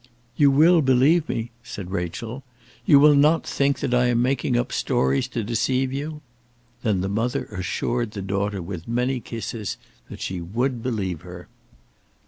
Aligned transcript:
"You 0.35 0.49
will 0.49 0.81
believe 0.81 1.29
me?" 1.29 1.51
said 1.61 1.91
Rachel. 1.91 2.43
"You 2.87 2.99
will 2.99 3.13
not 3.13 3.45
think 3.45 3.81
that 3.81 3.93
I 3.93 4.07
am 4.07 4.19
making 4.19 4.57
up 4.57 4.71
stories 4.71 5.27
to 5.27 5.43
deceive 5.43 5.93
you?" 5.93 6.21
Then 6.81 7.01
the 7.01 7.07
mother 7.07 7.45
assured 7.51 8.13
the 8.13 8.23
daughter 8.23 8.63
with 8.63 8.87
many 8.87 9.19
kisses 9.19 9.77
that 10.09 10.19
she 10.19 10.41
would 10.41 10.81
believe 10.81 11.21
her. 11.21 11.47